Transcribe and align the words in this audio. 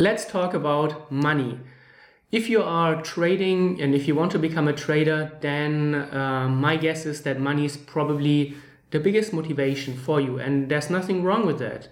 let's 0.00 0.24
talk 0.24 0.54
about 0.54 1.12
money. 1.12 1.60
If 2.32 2.48
you 2.48 2.62
are 2.62 3.02
trading 3.02 3.80
and 3.82 3.94
if 3.94 4.08
you 4.08 4.14
want 4.14 4.32
to 4.32 4.38
become 4.38 4.66
a 4.66 4.72
trader, 4.72 5.32
then 5.42 5.94
uh, 5.94 6.48
my 6.48 6.76
guess 6.76 7.04
is 7.04 7.22
that 7.22 7.38
money 7.38 7.66
is 7.66 7.76
probably 7.76 8.54
the 8.92 8.98
biggest 8.98 9.32
motivation 9.34 9.94
for 9.94 10.20
you, 10.20 10.38
and 10.38 10.70
there's 10.70 10.88
nothing 10.88 11.22
wrong 11.22 11.46
with 11.46 11.58
that. 11.58 11.88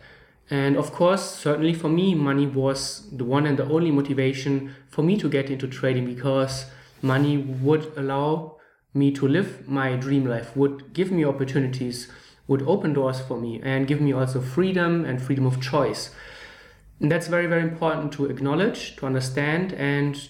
And 0.50 0.78
of 0.78 0.90
course, 0.92 1.22
certainly 1.22 1.74
for 1.74 1.90
me, 1.90 2.14
money 2.14 2.46
was 2.46 3.10
the 3.12 3.24
one 3.24 3.46
and 3.46 3.58
the 3.58 3.68
only 3.68 3.90
motivation 3.90 4.74
for 4.88 5.02
me 5.02 5.18
to 5.18 5.28
get 5.28 5.50
into 5.50 5.68
trading 5.68 6.06
because 6.06 6.64
money 7.02 7.36
would 7.36 7.92
allow 7.96 8.56
me 8.94 9.12
to 9.12 9.28
live 9.28 9.68
my 9.68 9.96
dream 9.96 10.24
life, 10.24 10.56
would 10.56 10.94
give 10.94 11.12
me 11.12 11.26
opportunities, 11.26 12.08
would 12.46 12.62
open 12.62 12.94
doors 12.94 13.20
for 13.20 13.38
me, 13.38 13.60
and 13.62 13.86
give 13.86 14.00
me 14.00 14.12
also 14.14 14.40
freedom 14.40 15.04
and 15.04 15.20
freedom 15.20 15.44
of 15.44 15.60
choice. 15.60 16.10
And 17.00 17.10
that's 17.10 17.28
very, 17.28 17.46
very 17.46 17.62
important 17.62 18.12
to 18.14 18.26
acknowledge, 18.26 18.96
to 18.96 19.06
understand, 19.06 19.72
and 19.72 20.28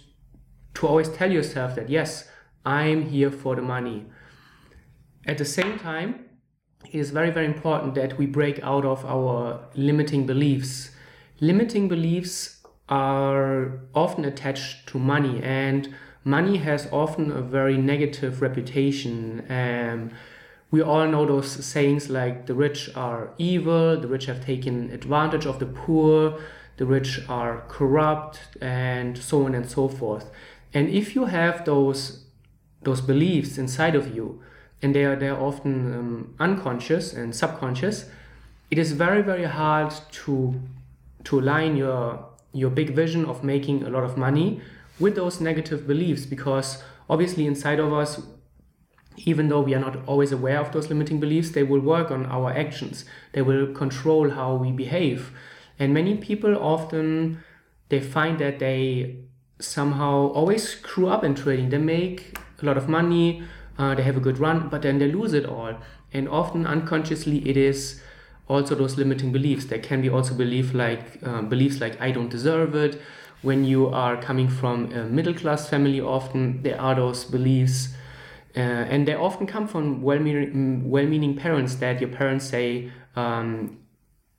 to 0.75 0.87
always 0.87 1.09
tell 1.09 1.33
yourself 1.33 1.75
that, 1.77 1.89
yes, 1.89 2.29
I'm 2.65 3.09
here 3.09 3.31
for 3.31 3.57
the 3.57 3.63
money. 3.63 4.07
At 5.27 5.39
the 5.39 5.45
same 5.45 5.79
time, 5.79 6.27
it 6.85 6.99
is 6.99 7.11
very, 7.11 7.31
very 7.31 7.47
important 7.47 7.95
that 7.95 8.19
we 8.19 8.27
break 8.27 8.63
out 8.63 8.85
of 8.85 9.05
our 9.05 9.69
limiting 9.75 10.27
beliefs. 10.27 10.91
Limiting 11.41 11.89
beliefs 11.89 12.63
are 12.89 13.81
often 13.95 14.25
attached 14.25 14.89
to 14.89 14.99
money, 14.99 15.43
and 15.43 15.95
money 16.25 16.59
has 16.59 16.89
often 16.93 17.31
a 17.31 17.41
very 17.41 17.77
negative 17.77 18.43
reputation. 18.43 19.45
Um, 19.51 20.11
we 20.71 20.83
all 20.83 21.07
know 21.07 21.25
those 21.25 21.65
sayings 21.65 22.11
like 22.11 22.47
the 22.47 22.55
rich 22.55 22.91
are 22.95 23.33
evil, 23.39 23.99
the 23.99 24.09
rich 24.09 24.27
have 24.27 24.45
taken 24.45 24.91
advantage 24.91 25.47
of 25.47 25.59
the 25.59 25.67
poor, 25.67 26.39
the 26.79 26.87
rich 26.87 27.21
are 27.29 27.63
corrupt, 27.69 28.41
and 28.61 29.19
so 29.19 29.45
on 29.45 29.55
and 29.55 29.69
so 29.71 29.89
forth. 29.89 30.31
And 30.73 30.89
if 30.89 31.15
you 31.15 31.27
have 31.27 31.65
those 31.65 32.25
those 32.83 33.01
beliefs 33.01 33.59
inside 33.59 33.95
of 33.95 34.15
you, 34.15 34.41
and 34.81 34.95
they 34.95 35.05
are 35.05 35.17
they 35.17 35.29
are 35.29 35.41
often 35.41 35.95
um, 35.95 36.35
unconscious 36.39 37.13
and 37.13 37.35
subconscious, 37.35 38.07
it 38.71 38.79
is 38.79 38.93
very 38.93 39.23
very 39.23 39.45
hard 39.45 39.93
to 40.11 40.55
to 41.25 41.41
align 41.41 41.77
your 41.77 42.25
your 42.53 42.71
big 42.71 42.95
vision 42.95 43.25
of 43.27 43.45
making 43.45 43.83
a 43.85 43.91
lot 43.91 44.05
of 44.05 44.17
money 44.17 44.61
with 44.99 45.15
those 45.17 45.41
negative 45.41 45.87
beliefs 45.87 46.27
because 46.27 46.83
obviously 47.09 47.47
inside 47.47 47.79
of 47.79 47.93
us 47.93 48.23
even 49.17 49.49
though 49.49 49.61
we 49.61 49.75
are 49.75 49.81
not 49.81 49.97
always 50.07 50.33
aware 50.33 50.59
of 50.59 50.73
those 50.73 50.89
limiting 50.89 51.21
beliefs 51.21 51.51
they 51.51 51.63
will 51.63 51.81
work 51.81 52.11
on 52.11 52.25
our 52.27 52.51
actions 52.51 53.05
they 53.33 53.43
will 53.43 53.73
control 53.73 54.31
how 54.31 54.55
we 54.55 54.73
behave 54.73 55.33
and 55.79 55.95
many 55.95 56.17
people 56.17 56.57
often 56.57 57.43
they 57.89 58.01
find 58.01 58.39
that 58.39 58.59
they 58.59 59.17
somehow 59.61 60.29
always 60.29 60.69
screw 60.69 61.09
up 61.09 61.25
in 61.25 61.35
trading. 61.35 61.71
They 61.71 61.79
make 61.79 62.39
a 62.61 62.65
lot 62.65 62.77
of 62.77 62.89
money, 62.89 63.43
uh, 63.79 63.95
they 63.95 64.03
have 64.03 64.17
a 64.17 64.21
good 64.21 64.39
run, 64.39 64.69
but 64.69 64.83
then 64.83 64.99
they 64.99 65.11
lose 65.11 65.33
it 65.33 65.47
all. 65.47 65.75
And 66.13 66.29
often 66.29 66.67
unconsciously, 66.67 67.49
it 67.49 67.57
is 67.57 68.01
also 68.49 68.75
those 68.75 68.97
limiting 68.97 69.33
beliefs. 69.33 69.67
There 69.67 69.79
can 69.79 70.01
be 70.01 70.09
also 70.09 70.35
belief 70.35 70.75
like 70.75 71.19
uh, 71.23 71.43
beliefs 71.43 71.81
like 71.81 72.01
I 72.01 72.11
don't 72.11 72.29
deserve 72.29 72.75
it. 72.75 73.01
When 73.43 73.65
you 73.65 73.87
are 73.89 74.21
coming 74.21 74.49
from 74.49 74.93
a 74.93 75.05
middle 75.05 75.35
class 75.35 75.69
family, 75.69 76.01
often 76.01 76.63
there 76.63 76.81
are 76.81 76.95
those 76.95 77.25
beliefs. 77.25 77.95
Uh, 78.57 78.61
and 78.61 79.07
they 79.07 79.15
often 79.15 79.47
come 79.47 79.69
from 79.69 80.03
well-meaning, 80.03 80.91
well-meaning 80.91 81.37
parents 81.37 81.77
that 81.77 82.01
your 82.01 82.11
parents 82.11 82.47
say, 82.47 82.91
um, 83.15 83.78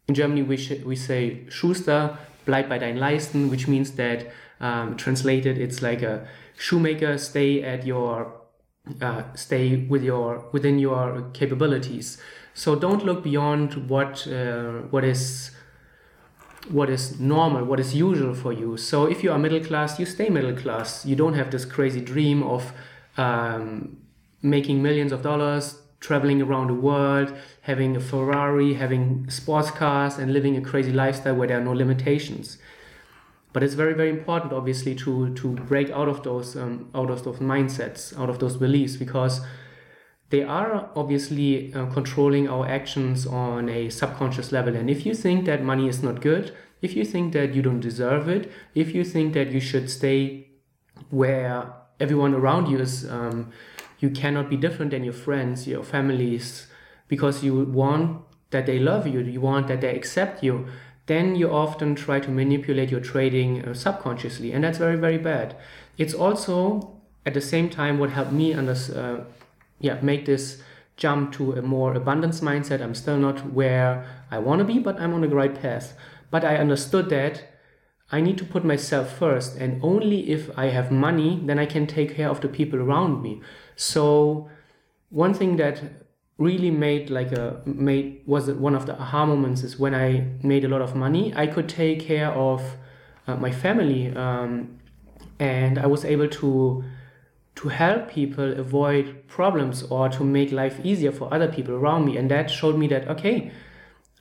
in 0.10 0.16
Germany, 0.16 0.42
we, 0.42 0.58
we 0.86 0.96
say 0.96 1.46
Schuster, 1.50 2.18
bleib 2.46 2.68
bei 2.68 2.80
deinen 2.80 2.98
Leisten, 2.98 3.50
which 3.50 3.68
means 3.68 3.92
that 3.92 4.26
um, 4.60 4.98
translated, 4.98 5.58
it's 5.58 5.82
like 5.82 6.02
a 6.02 6.28
shoemaker, 6.58 7.18
stay 7.18 7.64
at 7.64 7.86
your, 7.86 8.34
uh, 9.02 9.24
stay 9.36 9.86
with 9.88 10.04
your 10.04 10.50
within 10.52 10.80
your 10.80 11.30
capabilities. 11.34 12.18
So 12.54 12.76
don't 12.76 13.06
look 13.06 13.24
beyond 13.24 13.88
what 13.88 14.28
uh, 14.28 14.82
what 14.90 15.04
is 15.04 15.52
what 16.70 16.90
is 16.90 17.20
normal, 17.20 17.64
what 17.64 17.80
is 17.80 17.96
usual 17.96 18.34
for 18.34 18.52
you. 18.52 18.78
So 18.78 19.06
if 19.06 19.24
you 19.24 19.32
are 19.32 19.40
middle 19.40 19.64
class, 19.64 20.00
you 20.00 20.06
stay 20.06 20.30
middle 20.30 20.56
class. 20.56 21.06
You 21.06 21.16
don't 21.16 21.36
have 21.36 21.52
this 21.52 21.66
crazy 21.66 22.02
dream 22.02 22.44
of 22.44 22.74
um, 23.18 23.98
making 24.42 24.82
millions 24.82 25.12
of 25.12 25.22
dollars, 25.22 25.82
traveling 26.00 26.42
around 26.42 26.68
the 26.68 26.74
world, 26.74 27.34
having 27.62 27.96
a 27.96 28.00
Ferrari, 28.00 28.74
having 28.76 29.30
sports 29.30 29.72
cars, 29.72 30.18
and 30.18 30.34
living 30.34 30.56
a 30.58 30.62
crazy 30.62 30.92
lifestyle 30.92 31.36
where 31.36 31.48
there 31.48 31.60
are 31.60 31.64
no 31.64 31.74
limitations. 31.74 32.58
But 33.52 33.64
it's 33.64 33.74
very, 33.74 33.94
very 33.94 34.10
important, 34.10 34.54
obviously, 34.54 34.96
to 34.96 35.34
to 35.36 35.48
break 35.72 35.90
out 35.90 36.08
of 36.08 36.24
those 36.24 36.56
um, 36.56 36.90
out 36.94 37.10
of 37.10 37.24
those 37.24 37.40
mindsets, 37.40 38.18
out 38.20 38.30
of 38.30 38.40
those 38.40 38.58
beliefs, 38.58 38.96
because 38.96 39.42
they 40.30 40.44
are 40.44 40.90
obviously 40.96 41.74
uh, 41.74 41.88
controlling 41.88 42.48
our 42.48 42.68
actions 42.68 43.26
on 43.26 43.68
a 43.68 43.90
subconscious 43.90 44.52
level. 44.52 44.76
And 44.76 44.90
if 44.90 45.06
you 45.06 45.16
think 45.16 45.46
that 45.46 45.64
money 45.64 45.88
is 45.88 46.04
not 46.04 46.22
good, 46.22 46.56
if 46.82 46.96
you 46.96 47.04
think 47.04 47.34
that 47.34 47.56
you 47.56 47.62
don't 47.62 47.80
deserve 47.80 48.30
it, 48.30 48.52
if 48.76 48.94
you 48.94 49.04
think 49.04 49.34
that 49.34 49.52
you 49.52 49.60
should 49.60 49.90
stay 49.90 50.48
where 51.10 51.74
everyone 52.00 52.34
around 52.34 52.68
you 52.68 52.80
is 52.80 53.10
um, 53.10 53.52
you 54.00 54.10
cannot 54.10 54.50
be 54.50 54.58
different 54.58 54.92
than 54.92 55.04
your 55.04 55.14
friends, 55.14 55.68
your 55.68 55.84
families, 55.84 56.68
because 57.08 57.44
you 57.44 57.66
want 57.66 58.22
that 58.52 58.66
they 58.66 58.80
love 58.80 59.06
you, 59.06 59.20
you 59.20 59.42
want 59.42 59.68
that 59.68 59.82
they 59.82 59.96
accept 59.96 60.44
you, 60.44 60.68
then 61.06 61.36
you 61.36 61.50
often 61.52 61.96
try 61.96 62.20
to 62.20 62.30
manipulate 62.30 62.92
your 62.92 63.00
trading 63.00 63.66
uh, 63.66 63.74
subconsciously, 63.74 64.52
and 64.52 64.64
that's 64.64 64.78
very, 64.78 64.96
very 64.96 65.18
bad. 65.18 65.56
It's 65.98 66.14
also 66.14 66.96
at 67.26 67.34
the 67.34 67.42
same 67.42 67.70
time 67.70 68.00
what 68.00 68.12
helped 68.12 68.32
me 68.32 68.54
under, 68.54 68.74
uh, 68.74 69.24
yeah, 69.80 70.00
make 70.02 70.26
this 70.26 70.62
jump 70.98 71.32
to 71.34 71.54
a 71.54 71.62
more 71.62 71.94
abundance 71.96 72.42
mindset. 72.42 72.82
I'm 72.82 72.96
still 72.96 73.18
not 73.18 73.54
where 73.54 74.06
I 74.30 74.38
want 74.40 74.60
to 74.60 74.66
be, 74.66 74.80
but 74.80 75.00
I'm 75.00 75.14
on 75.14 75.22
the 75.22 75.30
right 75.30 75.60
path. 75.60 75.98
But 76.30 76.46
I 76.46 76.58
understood 76.58 77.10
that 77.10 77.44
I 78.12 78.22
need 78.22 78.38
to 78.40 78.46
put 78.46 78.64
myself 78.64 79.18
first, 79.18 79.56
and 79.56 79.80
only 79.84 80.30
if 80.32 80.50
I 80.58 80.68
have 80.68 80.92
money, 80.92 81.42
then 81.46 81.60
I 81.60 81.66
can 81.66 81.86
take 81.88 82.16
care 82.16 82.30
of 82.30 82.42
the 82.42 82.48
people 82.48 82.80
around 82.80 83.22
me. 83.22 83.42
So 83.80 84.50
one 85.10 85.34
thing 85.34 85.56
that 85.56 85.82
really 86.38 86.70
made 86.70 87.10
like 87.10 87.32
a 87.32 87.62
made 87.66 88.22
was 88.26 88.52
one 88.52 88.76
of 88.76 88.86
the 88.86 89.00
aha 89.00 89.26
moments 89.26 89.64
is 89.64 89.80
when 89.80 89.96
I 89.96 90.28
made 90.44 90.66
a 90.66 90.68
lot 90.68 90.82
of 90.82 90.98
money. 90.98 91.34
I 91.34 91.48
could 91.48 91.70
take 91.70 92.02
care 92.02 92.30
of 92.32 92.62
uh, 93.26 93.38
my 93.38 93.52
family, 93.52 94.14
um, 94.18 94.80
and 95.40 95.80
I 95.80 95.88
was 95.88 96.04
able 96.04 96.28
to 96.28 96.84
to 97.56 97.70
help 97.70 98.10
people 98.10 98.60
avoid 98.60 99.26
problems 99.30 99.84
or 99.84 100.10
to 100.10 100.26
make 100.26 100.52
life 100.52 100.82
easier 100.84 101.14
for 101.14 101.34
other 101.34 101.48
people 101.48 101.74
around 101.74 102.04
me. 102.04 102.18
And 102.18 102.30
that 102.32 102.52
showed 102.52 102.78
me 102.78 102.88
that 102.88 103.08
okay, 103.08 103.50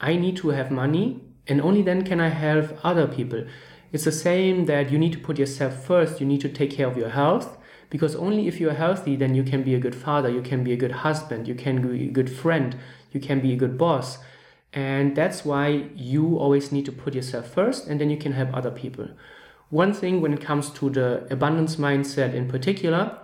I 0.01 0.15
need 0.15 0.37
to 0.37 0.51
have 0.51 0.71
money, 0.71 1.21
and 1.49 1.61
only 1.61 1.83
then 1.83 2.05
can 2.05 2.21
I 2.21 2.29
help 2.29 2.79
other 2.85 3.09
people. 3.09 3.45
It's 3.91 4.05
the 4.05 4.13
same 4.13 4.67
that 4.67 4.93
you 4.93 4.99
need 4.99 5.15
to 5.15 5.19
put 5.19 5.37
yourself 5.37 5.85
first. 5.85 6.21
You 6.21 6.27
need 6.27 6.43
to 6.43 6.49
take 6.49 6.71
care 6.71 6.87
of 6.87 6.97
your 6.97 7.09
health 7.09 7.58
because 7.91 8.15
only 8.17 8.47
if 8.47 8.61
you're 8.61 8.75
healthy, 8.75 9.17
then 9.17 9.35
you 9.35 9.43
can 9.43 9.63
be 9.63 9.75
a 9.75 9.79
good 9.79 9.95
father, 9.95 10.29
you 10.29 10.43
can 10.43 10.63
be 10.63 10.73
a 10.73 10.77
good 10.77 10.93
husband, 10.93 11.49
you 11.49 11.55
can 11.55 11.81
be 11.81 12.09
a 12.09 12.11
good 12.11 12.31
friend, 12.31 12.77
you 13.13 13.21
can 13.21 13.41
be 13.41 13.53
a 13.53 13.57
good 13.57 13.79
boss. 13.79 14.19
And 14.73 15.17
that's 15.17 15.45
why 15.45 15.89
you 15.95 16.37
always 16.39 16.71
need 16.71 16.85
to 16.87 16.93
put 16.93 17.15
yourself 17.15 17.49
first 17.49 17.87
and 17.87 18.01
then 18.01 18.11
you 18.11 18.19
can 18.19 18.33
help 18.33 18.55
other 18.55 18.71
people. 18.71 19.09
One 19.71 19.93
thing 19.93 20.21
when 20.21 20.33
it 20.33 20.41
comes 20.41 20.71
to 20.71 20.91
the 20.91 21.27
abundance 21.31 21.77
mindset 21.77 22.35
in 22.35 22.49
particular, 22.49 23.19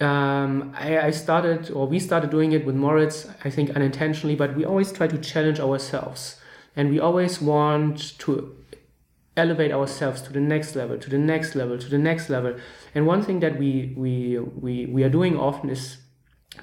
um, 0.00 0.72
I, 0.76 0.98
I, 0.98 1.10
started 1.10 1.72
or 1.72 1.86
we 1.88 1.98
started 1.98 2.30
doing 2.30 2.52
it 2.52 2.64
with 2.64 2.76
Moritz, 2.76 3.28
I 3.44 3.50
think 3.50 3.70
unintentionally, 3.70 4.36
but 4.36 4.54
we 4.54 4.64
always 4.64 4.92
try 4.92 5.08
to 5.08 5.18
challenge 5.18 5.58
ourselves. 5.58 6.40
And 6.76 6.88
we 6.90 7.00
always 7.00 7.40
want 7.40 8.16
to 8.20 8.54
elevate 9.38 9.72
ourselves 9.72 10.20
to 10.22 10.32
the 10.32 10.40
next 10.40 10.74
level, 10.74 10.98
to 10.98 11.08
the 11.08 11.18
next 11.18 11.54
level, 11.54 11.78
to 11.78 11.88
the 11.88 11.98
next 11.98 12.28
level. 12.28 12.54
And 12.94 13.06
one 13.06 13.22
thing 13.22 13.40
that 13.40 13.58
we 13.58 13.94
we 13.96 14.38
we, 14.38 14.86
we 14.86 15.04
are 15.04 15.08
doing 15.08 15.38
often 15.38 15.70
is 15.70 15.98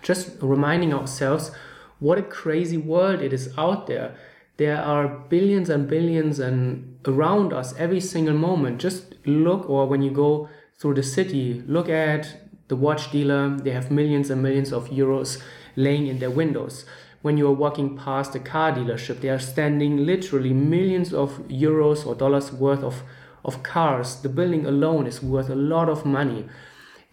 just 0.02 0.38
reminding 0.42 0.94
ourselves 0.94 1.52
what 2.00 2.18
a 2.18 2.24
crazy 2.24 2.78
world 2.78 3.22
it 3.22 3.34
is 3.34 3.54
out 3.58 3.88
there. 3.88 4.16
There 4.58 4.78
are 4.78 5.08
billions 5.08 5.70
and 5.70 5.88
billions 5.88 6.40
and 6.40 7.00
around 7.06 7.54
us 7.54 7.74
every 7.78 8.02
single 8.02 8.36
moment. 8.36 8.80
Just 8.80 9.16
look 9.26 9.70
or 9.70 9.88
when 9.88 10.02
you 10.02 10.12
go 10.12 10.50
through 10.78 10.96
the 10.96 11.04
city, 11.04 11.64
look 11.68 11.90
at 11.90 12.24
the 12.68 12.76
watch 12.76 13.12
dealer, 13.12 13.58
they 13.58 13.72
have 13.72 13.92
millions 13.92 14.30
and 14.30 14.42
millions 14.42 14.74
of 14.74 14.90
euros 14.90 15.42
laying 15.76 16.08
in 16.08 16.20
their 16.20 16.32
windows 16.32 16.86
when 17.26 17.38
you 17.40 17.48
are 17.48 17.60
walking 17.66 17.98
past 17.98 18.36
a 18.36 18.40
car 18.40 18.72
dealership, 18.72 19.20
they 19.20 19.30
are 19.30 19.40
standing 19.40 20.06
literally 20.06 20.54
millions 20.54 21.12
of 21.12 21.32
euros 21.48 22.06
or 22.06 22.14
dollars 22.14 22.54
worth 22.54 22.84
of, 22.84 23.02
of 23.44 23.64
cars. 23.64 24.22
The 24.22 24.30
building 24.30 24.68
alone 24.68 25.08
is 25.08 25.24
worth 25.24 25.50
a 25.50 25.56
lot 25.56 25.90
of 25.90 26.06
money. 26.06 26.46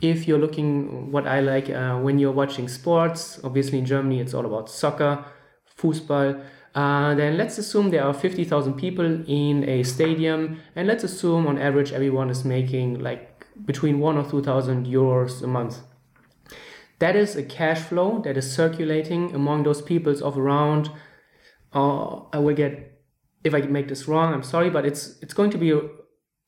If 0.02 0.28
you're 0.28 0.38
looking, 0.38 1.10
what 1.10 1.26
I 1.26 1.40
like 1.40 1.70
uh, 1.70 1.96
when 1.96 2.18
you're 2.18 2.38
watching 2.42 2.68
sports, 2.68 3.40
obviously 3.42 3.78
in 3.78 3.86
Germany 3.86 4.20
it's 4.20 4.34
all 4.34 4.44
about 4.44 4.68
soccer, 4.68 5.24
Fußball. 5.78 6.44
Uh, 6.74 7.14
then 7.14 7.38
let's 7.38 7.56
assume 7.56 7.88
there 7.88 8.04
are 8.04 8.12
50,000 8.12 8.74
people 8.74 9.06
in 9.26 9.66
a 9.66 9.82
stadium, 9.82 10.60
and 10.76 10.86
let's 10.86 11.04
assume 11.04 11.46
on 11.46 11.56
average 11.56 11.90
everyone 11.90 12.28
is 12.28 12.44
making 12.44 13.00
like 13.00 13.46
between 13.64 13.98
one 13.98 14.18
or 14.18 14.28
2,000 14.28 14.86
euros 14.86 15.42
a 15.42 15.46
month. 15.46 15.78
That 17.02 17.16
is 17.16 17.34
a 17.34 17.42
cash 17.42 17.80
flow 17.80 18.20
that 18.20 18.36
is 18.36 18.54
circulating 18.54 19.34
among 19.34 19.64
those 19.64 19.82
peoples 19.82 20.22
of 20.22 20.38
around, 20.38 20.88
uh, 21.72 22.20
I 22.32 22.38
will 22.38 22.54
get, 22.54 23.02
if 23.42 23.52
I 23.54 23.62
make 23.62 23.88
this 23.88 24.06
wrong, 24.06 24.32
I'm 24.32 24.44
sorry, 24.44 24.70
but 24.70 24.86
it's 24.86 25.18
it's 25.20 25.34
going 25.34 25.50
to 25.50 25.58
be 25.58 25.72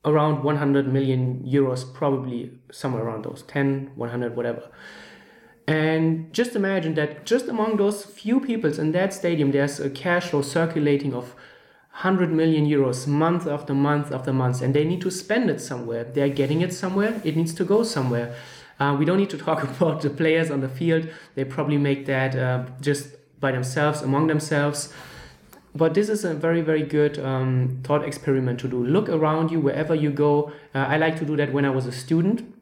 around 0.05 0.45
100 0.45 0.87
million 0.93 1.43
euros, 1.45 1.81
probably 1.93 2.57
somewhere 2.71 3.03
around 3.03 3.25
those 3.25 3.41
10, 3.41 3.91
100, 3.95 4.37
whatever. 4.37 4.71
And 5.67 6.33
just 6.33 6.55
imagine 6.55 6.93
that 6.93 7.25
just 7.25 7.49
among 7.49 7.75
those 7.75 8.05
few 8.05 8.39
peoples 8.39 8.79
in 8.79 8.93
that 8.93 9.13
stadium, 9.13 9.51
there's 9.51 9.81
a 9.81 9.89
cash 9.89 10.29
flow 10.29 10.41
circulating 10.41 11.13
of 11.13 11.35
100 11.95 12.31
million 12.31 12.65
euros 12.65 13.07
month 13.07 13.45
after 13.45 13.73
month 13.73 14.09
after 14.13 14.31
month, 14.31 14.61
and 14.61 14.73
they 14.73 14.85
need 14.85 15.01
to 15.01 15.11
spend 15.11 15.49
it 15.49 15.59
somewhere. 15.59 16.05
They're 16.05 16.29
getting 16.41 16.61
it 16.61 16.73
somewhere, 16.73 17.19
it 17.25 17.35
needs 17.35 17.53
to 17.55 17.65
go 17.65 17.83
somewhere. 17.83 18.33
Uh, 18.79 18.95
we 18.97 19.05
don't 19.05 19.17
need 19.17 19.29
to 19.29 19.37
talk 19.37 19.63
about 19.71 20.01
the 20.01 20.09
players 20.09 20.51
on 20.51 20.61
the 20.61 20.69
field, 20.69 21.07
they 21.35 21.43
probably 21.43 21.77
make 21.77 22.05
that 22.05 22.35
uh, 22.35 22.65
just 22.81 23.15
by 23.39 23.51
themselves, 23.51 24.01
among 24.01 24.27
themselves. 24.27 24.93
But 25.75 25.93
this 25.93 26.07
is 26.07 26.23
a 26.23 26.33
very, 26.33 26.61
very 26.61 26.83
good 26.83 27.19
um, 27.19 27.81
thought 27.83 28.05
experiment 28.05 28.59
to 28.61 28.67
do. 28.69 28.81
Look 28.81 29.09
around 29.09 29.51
you 29.51 29.59
wherever 29.59 29.93
you 29.93 30.09
go. 30.09 30.53
Uh, 30.73 30.79
I 30.79 30.97
like 30.97 31.17
to 31.19 31.25
do 31.25 31.35
that 31.35 31.51
when 31.51 31.65
I 31.65 31.69
was 31.69 31.85
a 31.85 31.91
student. 31.91 32.53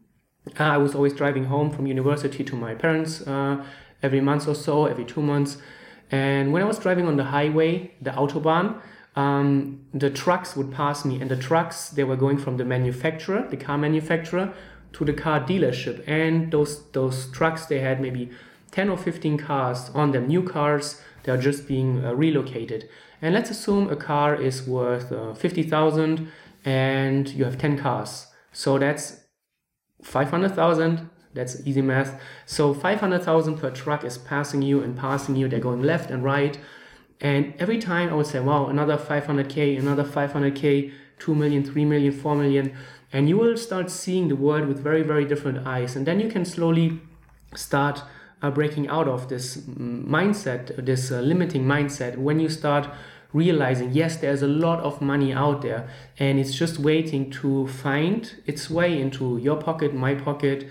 Uh, 0.60 0.64
I 0.64 0.78
was 0.78 0.96
always 0.96 1.14
driving 1.14 1.46
home 1.46 1.70
from 1.70 1.86
university 1.86 2.44
to 2.44 2.56
my 2.56 2.74
parents 2.74 3.22
uh, 3.28 3.64
every 4.02 4.20
month 4.20 4.48
or 4.48 4.56
so, 4.56 4.88
every 4.88 5.06
two 5.06 5.22
months. 5.22 5.58
And 6.12 6.52
when 6.52 6.64
I 6.64 6.66
was 6.66 6.80
driving 6.80 7.08
on 7.08 7.16
the 7.18 7.26
highway, 7.26 7.92
the 8.02 8.12
Autobahn, 8.12 8.82
um, 9.16 9.86
the 9.94 10.10
trucks 10.10 10.56
would 10.56 10.72
pass 10.72 11.06
me, 11.06 11.22
and 11.22 11.30
the 11.30 11.36
trucks 11.36 11.90
they 11.90 12.04
were 12.04 12.16
going 12.16 12.38
from 12.38 12.58
the 12.58 12.66
manufacturer, 12.66 13.48
the 13.50 13.58
car 13.58 13.78
manufacturer, 13.78 14.54
to 14.94 15.06
the 15.06 15.14
car 15.14 15.40
dealership. 15.42 16.04
And 16.08 16.52
those 16.52 16.90
those 16.92 17.30
trucks 17.32 17.66
they 17.66 17.80
had 17.80 18.02
maybe 18.02 18.30
10 18.72 18.90
or 18.90 18.98
15 18.98 19.38
cars 19.38 19.92
on 19.94 20.12
them, 20.12 20.28
new 20.28 20.44
cars. 20.44 21.02
They 21.24 21.32
are 21.32 21.38
just 21.38 21.68
being 21.68 22.04
uh, 22.04 22.14
relocated. 22.14 22.90
And 23.22 23.34
let's 23.34 23.50
assume 23.50 23.90
a 23.90 23.96
car 23.96 24.36
is 24.36 24.68
worth 24.68 25.12
uh, 25.12 25.34
50,000 25.34 26.30
and 26.66 27.30
you 27.30 27.46
have 27.46 27.58
10 27.58 27.78
cars. 27.78 28.28
So 28.52 28.78
that's 28.78 29.22
500,000. 30.02 31.10
That's 31.34 31.66
easy 31.66 31.82
math. 31.82 32.20
So 32.46 32.74
500,000 32.74 33.58
per 33.58 33.72
truck 33.72 34.04
is 34.04 34.18
passing 34.18 34.62
you 34.62 34.82
and 34.82 34.98
passing 34.98 35.36
you. 35.36 35.48
They're 35.48 35.60
going 35.60 35.82
left 35.82 36.12
and 36.12 36.24
right. 36.24 36.58
And 37.22 37.54
every 37.60 37.80
time 37.80 38.10
I 38.10 38.14
would 38.14 38.28
say, 38.28 38.40
wow, 38.40 38.68
another 38.68 38.98
500K, 38.98 39.80
another 39.80 40.04
500K, 40.04 40.92
2 41.20 41.36
million, 41.36 41.64
3 41.64 41.86
million, 41.86 42.12
4 42.12 42.36
million. 42.36 42.76
And 43.12 43.30
you 43.30 43.38
will 43.38 43.58
start 43.58 43.92
seeing 43.92 44.28
the 44.28 44.36
world 44.36 44.68
with 44.68 44.80
very, 44.80 45.04
very 45.04 45.26
different 45.26 45.68
eyes. 45.68 45.96
And 45.96 46.06
then 46.06 46.20
you 46.20 46.30
can 46.30 46.46
slowly 46.46 47.00
start 47.56 48.04
uh, 48.42 48.52
breaking 48.52 48.88
out 48.90 49.08
of 49.08 49.30
this 49.30 49.58
mindset, 49.58 50.86
this 50.86 51.12
uh, 51.12 51.22
limiting 51.22 51.64
mindset. 51.64 52.18
When 52.18 52.40
you 52.40 52.50
start 52.50 52.90
realizing, 53.32 53.92
yes, 53.92 54.18
there's 54.18 54.42
a 54.42 54.48
lot 54.48 54.80
of 54.82 55.02
money 55.02 55.34
out 55.34 55.62
there 55.64 55.90
and 56.20 56.40
it's 56.40 56.54
just 56.54 56.78
waiting 56.78 57.32
to 57.32 57.68
find 57.68 58.36
its 58.46 58.70
way 58.70 59.02
into 59.02 59.38
your 59.38 59.58
pocket, 59.58 59.94
my 59.94 60.14
pocket, 60.14 60.68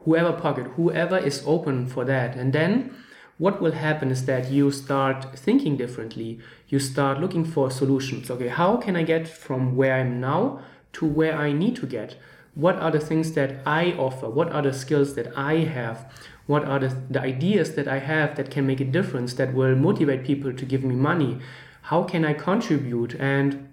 whoever 0.00 0.32
pocket, 0.32 0.66
whoever 0.76 1.16
is 1.16 1.42
open 1.46 1.86
for 1.86 2.04
that. 2.04 2.34
And 2.36 2.52
then 2.52 2.94
what 3.40 3.60
will 3.60 3.72
happen 3.72 4.10
is 4.10 4.26
that 4.26 4.50
you 4.50 4.70
start 4.70 5.36
thinking 5.36 5.76
differently. 5.76 6.38
You 6.68 6.78
start 6.78 7.20
looking 7.20 7.44
for 7.44 7.70
solutions. 7.70 8.30
Okay, 8.30 8.48
how 8.48 8.76
can 8.76 8.94
I 8.94 9.02
get 9.02 9.26
from 9.26 9.74
where 9.74 9.94
I'm 9.94 10.20
now 10.20 10.60
to 10.92 11.06
where 11.06 11.34
I 11.36 11.52
need 11.52 11.74
to 11.76 11.86
get? 11.86 12.16
What 12.54 12.76
are 12.76 12.90
the 12.90 13.00
things 13.00 13.32
that 13.32 13.50
I 13.66 13.92
offer? 13.92 14.28
What 14.28 14.52
are 14.52 14.62
the 14.62 14.72
skills 14.72 15.14
that 15.14 15.28
I 15.36 15.54
have? 15.78 15.98
What 16.46 16.64
are 16.64 16.78
the, 16.78 16.94
the 17.08 17.20
ideas 17.20 17.74
that 17.76 17.88
I 17.88 17.98
have 17.98 18.36
that 18.36 18.50
can 18.50 18.66
make 18.66 18.80
a 18.80 18.84
difference, 18.84 19.34
that 19.34 19.54
will 19.54 19.74
motivate 19.74 20.24
people 20.24 20.52
to 20.52 20.64
give 20.64 20.84
me 20.84 20.94
money? 20.94 21.40
how 21.82 22.04
can 22.04 22.24
I 22.24 22.34
contribute? 22.34 23.14
And 23.18 23.68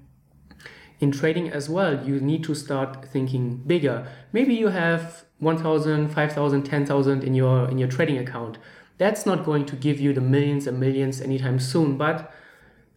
in 1.00 1.12
trading 1.12 1.50
as 1.50 1.70
well, 1.70 2.04
you 2.06 2.20
need 2.20 2.44
to 2.46 2.56
start 2.56 3.06
thinking 3.06 3.58
bigger. 3.58 4.08
Maybe 4.34 4.56
you 4.56 4.70
have 4.70 5.26
1,000, 5.40 6.10
5,000, 6.10 6.64
10,000 6.64 7.24
in 7.24 7.36
your 7.36 7.70
in 7.70 7.78
your 7.78 7.88
trading 7.88 8.18
account. 8.18 8.58
That's 8.98 9.26
not 9.26 9.46
going 9.46 9.66
to 9.68 9.76
give 9.76 10.00
you 10.00 10.14
the 10.14 10.22
millions 10.22 10.68
and 10.68 10.80
millions 10.80 11.22
anytime 11.22 11.60
soon, 11.60 11.98
but 11.98 12.34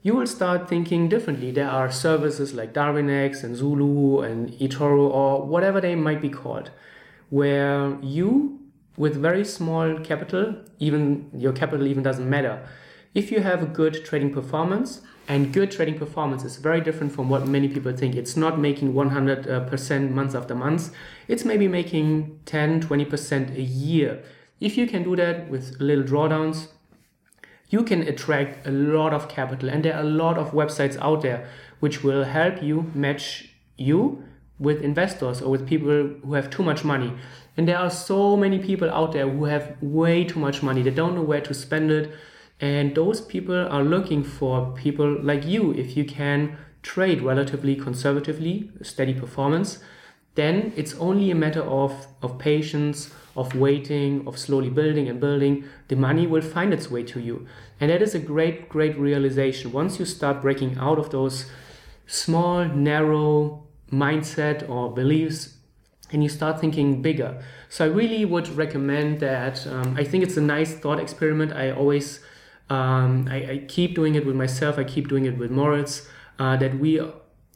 you 0.02 0.14
will 0.14 0.26
start 0.26 0.68
thinking 0.68 1.08
differently. 1.08 1.50
There 1.50 1.68
are 1.68 1.90
services 1.90 2.54
like 2.54 2.72
Darwinex 2.72 3.44
and 3.44 3.54
Zulu 3.54 4.20
and 4.20 4.50
eToro 4.52 5.10
or 5.10 5.46
whatever 5.46 5.80
they 5.80 5.94
might 5.94 6.22
be 6.22 6.30
called, 6.30 6.70
where 7.28 7.98
you, 8.00 8.60
with 8.96 9.16
very 9.16 9.44
small 9.44 9.98
capital, 10.00 10.54
even 10.78 11.30
your 11.34 11.52
capital 11.52 11.86
even 11.86 12.02
doesn't 12.02 12.28
matter, 12.28 12.66
if 13.14 13.30
you 13.30 13.40
have 13.40 13.62
a 13.62 13.66
good 13.66 14.04
trading 14.04 14.32
performance, 14.32 15.02
and 15.28 15.52
good 15.52 15.70
trading 15.70 15.96
performance 15.96 16.44
is 16.44 16.56
very 16.56 16.80
different 16.80 17.12
from 17.12 17.28
what 17.28 17.46
many 17.46 17.68
people 17.68 17.94
think. 17.94 18.16
It's 18.16 18.36
not 18.36 18.58
making 18.58 18.94
100% 18.94 20.10
month 20.10 20.34
after 20.34 20.56
month. 20.56 20.92
It's 21.28 21.44
maybe 21.44 21.68
making 21.68 22.40
10, 22.46 22.80
20% 22.82 23.56
a 23.56 23.60
year. 23.60 24.24
If 24.60 24.76
you 24.76 24.86
can 24.86 25.02
do 25.02 25.16
that 25.16 25.48
with 25.48 25.80
little 25.80 26.04
drawdowns, 26.04 26.68
you 27.68 27.82
can 27.82 28.02
attract 28.02 28.66
a 28.66 28.70
lot 28.70 29.12
of 29.12 29.28
capital. 29.28 29.68
And 29.68 29.84
there 29.84 29.94
are 29.94 30.02
a 30.02 30.04
lot 30.24 30.36
of 30.36 30.52
websites 30.52 30.98
out 31.00 31.22
there 31.22 31.48
which 31.78 32.04
will 32.04 32.24
help 32.24 32.62
you 32.62 32.90
match 32.94 33.54
you 33.78 34.24
with 34.58 34.82
investors 34.82 35.40
or 35.40 35.50
with 35.50 35.66
people 35.66 36.10
who 36.22 36.34
have 36.34 36.50
too 36.50 36.62
much 36.62 36.84
money. 36.84 37.14
And 37.56 37.66
there 37.66 37.78
are 37.78 37.90
so 37.90 38.36
many 38.36 38.58
people 38.58 38.90
out 38.90 39.12
there 39.12 39.28
who 39.28 39.46
have 39.46 39.76
way 39.80 40.24
too 40.24 40.38
much 40.38 40.62
money. 40.62 40.82
They 40.82 40.90
don't 40.90 41.14
know 41.14 41.22
where 41.22 41.40
to 41.40 41.54
spend 41.54 41.90
it 41.90 42.12
and 42.60 42.94
those 42.94 43.22
people 43.22 43.56
are 43.56 43.82
looking 43.82 44.22
for 44.22 44.72
people 44.72 45.18
like 45.22 45.46
you. 45.46 45.72
If 45.72 45.96
you 45.96 46.04
can 46.04 46.58
trade 46.82 47.22
relatively 47.22 47.74
conservatively, 47.74 48.70
steady 48.82 49.14
performance, 49.14 49.78
then 50.40 50.72
it's 50.76 50.94
only 50.94 51.30
a 51.30 51.34
matter 51.34 51.62
of, 51.62 52.06
of 52.22 52.38
patience, 52.38 53.12
of 53.36 53.54
waiting, 53.54 54.26
of 54.26 54.38
slowly 54.38 54.70
building 54.70 55.08
and 55.08 55.20
building. 55.20 55.64
The 55.88 55.96
money 55.96 56.26
will 56.26 56.42
find 56.42 56.72
its 56.72 56.90
way 56.90 57.02
to 57.04 57.20
you. 57.20 57.46
And 57.80 57.90
that 57.90 58.02
is 58.02 58.14
a 58.14 58.18
great, 58.18 58.68
great 58.68 58.98
realization. 58.98 59.72
Once 59.72 59.98
you 59.98 60.04
start 60.04 60.42
breaking 60.42 60.78
out 60.78 60.98
of 60.98 61.10
those 61.10 61.46
small, 62.06 62.64
narrow 62.64 63.64
mindset 63.92 64.68
or 64.68 64.92
beliefs, 64.92 65.56
and 66.12 66.24
you 66.24 66.28
start 66.28 66.60
thinking 66.60 67.02
bigger. 67.02 67.40
So 67.68 67.84
I 67.84 67.88
really 67.88 68.24
would 68.24 68.48
recommend 68.48 69.20
that. 69.20 69.64
Um, 69.66 69.94
I 69.96 70.02
think 70.02 70.24
it's 70.24 70.36
a 70.36 70.40
nice 70.40 70.74
thought 70.74 70.98
experiment. 70.98 71.52
I 71.52 71.70
always 71.70 72.20
um, 72.68 73.28
I, 73.30 73.36
I, 73.36 73.64
keep 73.66 73.96
doing 73.96 74.14
it 74.14 74.24
with 74.24 74.36
myself. 74.36 74.78
I 74.78 74.84
keep 74.84 75.08
doing 75.08 75.24
it 75.24 75.36
with 75.36 75.50
Moritz. 75.50 76.08
Uh, 76.38 76.56
that 76.56 76.78
we 76.78 76.98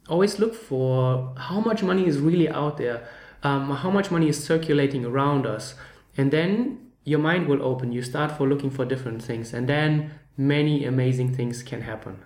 always 0.07 0.39
look 0.39 0.53
for 0.53 1.33
how 1.37 1.59
much 1.59 1.83
money 1.83 2.07
is 2.07 2.19
really 2.19 2.49
out 2.49 2.77
there, 2.77 3.07
um, 3.43 3.71
how 3.71 3.89
much 3.89 4.11
money 4.11 4.29
is 4.29 4.43
circulating 4.43 5.05
around 5.05 5.45
us, 5.45 5.75
and 6.17 6.31
then 6.31 6.91
your 7.03 7.19
mind 7.19 7.47
will 7.47 7.61
open. 7.61 7.91
You 7.91 8.01
start 8.01 8.31
for 8.31 8.47
looking 8.47 8.69
for 8.69 8.85
different 8.85 9.21
things, 9.21 9.53
and 9.53 9.67
then 9.67 10.11
many 10.37 10.85
amazing 10.85 11.35
things 11.35 11.63
can 11.63 11.81
happen. 11.81 12.23